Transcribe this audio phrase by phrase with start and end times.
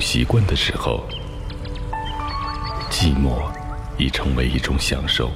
[0.00, 1.02] 习惯的时候，
[2.90, 3.36] 寂寞
[3.98, 5.30] 已成为一种享受。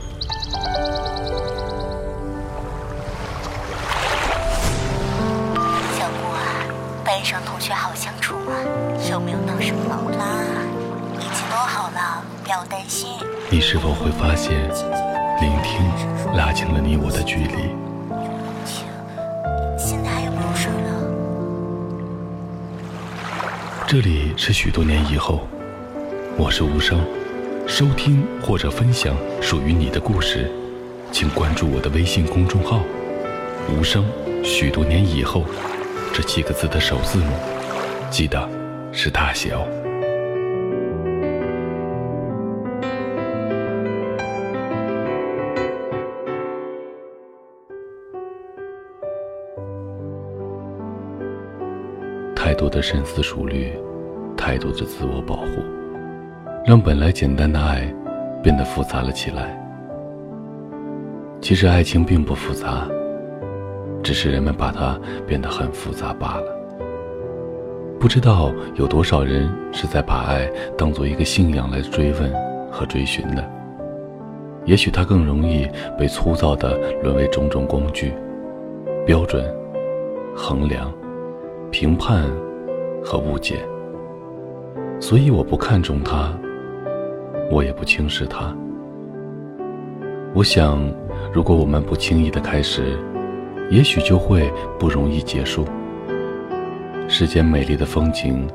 [5.92, 6.64] 小木啊，
[7.04, 8.52] 班上同学好相处吗？
[9.10, 10.26] 有没有闹什么矛盾啊？
[11.20, 13.10] 一切都好了，不要担心。
[13.50, 14.50] 你是否会发现，
[15.40, 17.93] 聆听拉近了你我的距离？
[23.86, 25.46] 这里是许多年以后，
[26.38, 27.04] 我是无声。
[27.66, 30.50] 收听或者分享属于你的故事，
[31.12, 32.82] 请关注我的微信公众号
[33.68, 34.04] “无声”。
[34.42, 35.44] 许多年以后，
[36.14, 37.32] 这七个字的首字母，
[38.10, 38.48] 记得
[38.90, 39.83] 是大写哦。
[52.54, 53.72] 太多的深思熟虑，
[54.36, 55.60] 太多的自我保护，
[56.64, 57.92] 让本来简单的爱
[58.44, 59.60] 变得复杂了起来。
[61.40, 62.86] 其实爱情并不复杂，
[64.04, 64.96] 只是人们把它
[65.26, 66.44] 变得很复杂罢了。
[67.98, 72.32] 不知道有多少人是在把爱当做一个信仰来追问
[72.70, 73.44] 和追寻的。
[74.64, 75.68] 也许它更容易
[75.98, 78.14] 被粗糙的沦为种种工具、
[79.04, 79.44] 标准、
[80.36, 80.94] 衡量。
[81.70, 82.24] 评判
[83.04, 83.56] 和误解，
[84.98, 86.32] 所以我不看重他，
[87.50, 88.56] 我也不轻视他。
[90.34, 90.82] 我想，
[91.32, 92.98] 如果我们不轻易的开始，
[93.70, 95.66] 也许就会不容易结束。
[97.06, 98.48] 世间美丽的风景，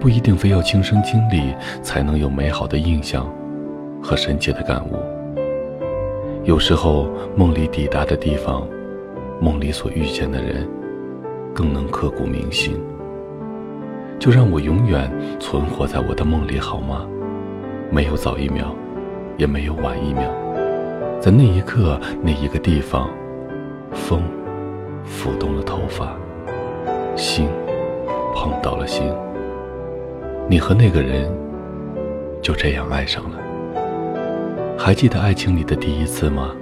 [0.00, 3.32] 不一定非要亲身经历才能有美好的印象
[4.02, 4.96] 和深切的感悟。
[6.42, 8.66] 有时候，梦里抵达的地方，
[9.40, 10.68] 梦里所遇见的人。
[11.54, 12.74] 更能刻骨铭心。
[14.24, 17.06] 就让我永远存活在我的梦里好吗？
[17.90, 18.74] 没有早一秒，
[19.36, 20.30] 也没有晚一秒，
[21.20, 23.10] 在那一刻，那一个地方，
[23.92, 24.22] 风
[25.04, 26.16] 拂动了头发，
[27.14, 27.50] 心
[28.34, 29.12] 碰到了心。
[30.48, 31.30] 你和那个人
[32.40, 33.36] 就这样爱上了。
[34.78, 36.52] 还记得爱情里的第一次吗？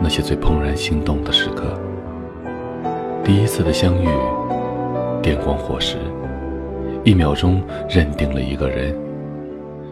[0.00, 1.78] 那些最怦然心动的时刻。
[3.22, 4.08] 第一次的相遇，
[5.22, 5.98] 电光火石，
[7.04, 8.96] 一秒钟认定了一个人。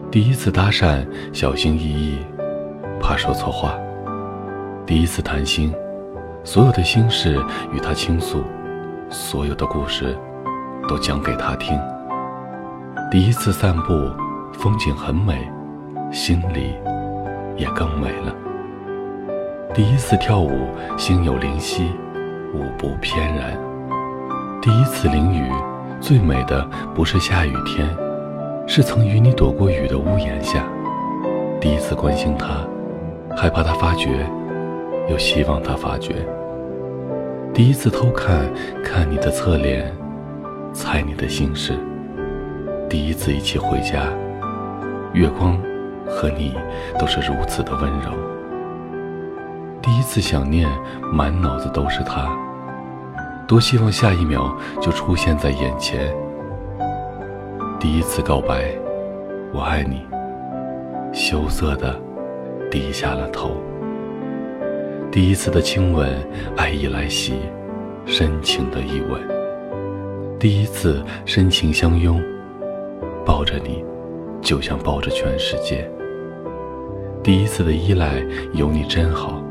[0.09, 2.17] 第一次搭讪，小心翼翼，
[2.99, 3.77] 怕说错话。
[4.85, 5.71] 第一次谈心，
[6.43, 7.39] 所有的心事
[7.71, 8.43] 与他倾诉，
[9.09, 10.17] 所有的故事
[10.87, 11.79] 都讲给他听。
[13.11, 13.93] 第一次散步，
[14.51, 15.47] 风景很美，
[16.11, 16.73] 心里
[17.57, 18.35] 也更美了。
[19.71, 21.91] 第一次跳舞，心有灵犀。
[22.55, 23.57] 舞步翩然。
[24.61, 25.51] 第一次淋雨，
[26.03, 27.87] 最美的不是下雨天，
[28.67, 30.67] 是曾与你躲过雨的屋檐下。
[31.61, 32.67] 第一次关心他，
[33.37, 34.29] 害怕他发觉，
[35.09, 36.15] 又希望他发觉。
[37.53, 38.51] 第一次偷看，
[38.83, 39.95] 看你的侧脸，
[40.73, 41.71] 猜你的心事。
[42.89, 44.09] 第一次一起回家，
[45.13, 45.57] 月光
[46.05, 46.53] 和你
[46.99, 48.11] 都是如此的温柔。
[49.81, 50.69] 第一次想念，
[51.13, 52.27] 满脑子都是他。
[53.47, 56.13] 多希望下一秒就出现在眼前。
[57.79, 58.73] 第一次告白，
[59.53, 60.05] 我爱你，
[61.11, 61.99] 羞涩的
[62.71, 63.51] 低下了头。
[65.11, 66.09] 第一次的亲吻，
[66.55, 67.35] 爱意来袭，
[68.05, 69.21] 深情的一吻。
[70.39, 72.21] 第一次深情相拥，
[73.25, 73.83] 抱着你，
[74.41, 75.89] 就像抱着全世界。
[77.21, 79.41] 第一次的依赖，有你真好，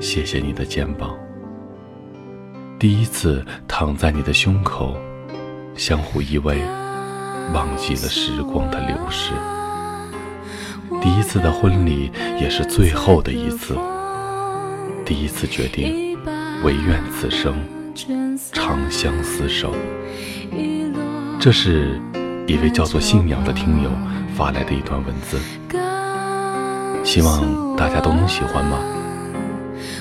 [0.00, 1.10] 谢谢你的肩膀。
[2.78, 4.96] 第一次躺在你的胸口，
[5.74, 6.58] 相互依偎，
[7.52, 9.32] 忘记了时光的流逝。
[11.02, 12.08] 第一次的婚礼
[12.40, 13.76] 也是最后的一次。
[15.04, 16.16] 第一次决定，
[16.62, 17.52] 唯愿此生
[18.52, 19.74] 长相厮守。
[21.40, 22.00] 这是
[22.46, 23.90] 一位叫做信仰的听友
[24.36, 25.36] 发来的一段文字，
[27.02, 28.78] 希望大家都能喜欢吗？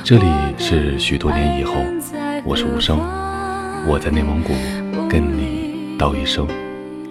[0.04, 0.26] 这里
[0.60, 1.74] 是许多年以后。
[2.48, 2.98] 我是无声，
[3.86, 4.54] 我在内蒙古
[5.10, 6.48] 跟你道一声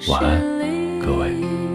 [0.09, 0.41] 晚安，
[0.99, 1.66] 各位。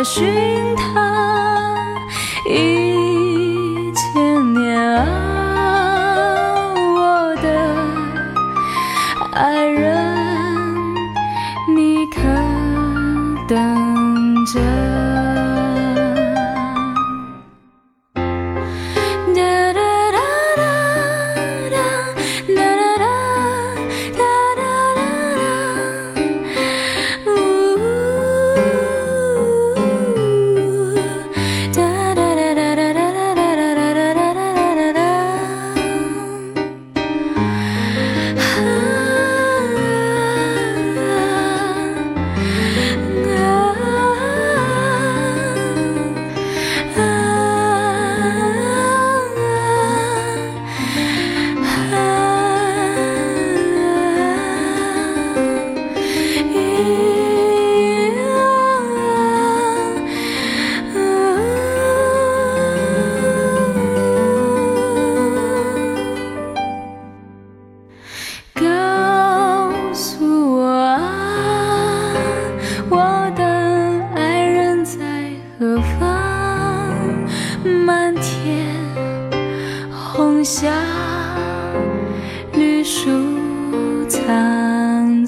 [0.00, 0.69] 也许。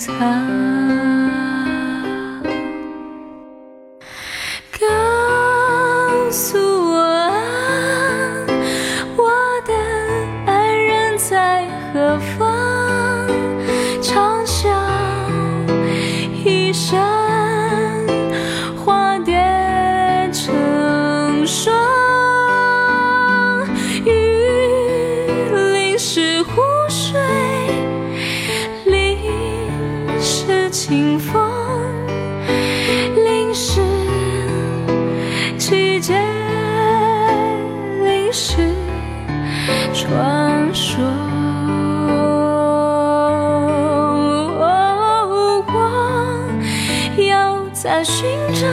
[0.06, 0.71] 她
[30.92, 31.42] 清风
[33.24, 33.80] 淋湿，
[35.56, 36.12] 季节
[38.04, 38.58] 淋湿，
[39.94, 41.02] 传说。
[44.58, 48.68] 哦，我要在寻找。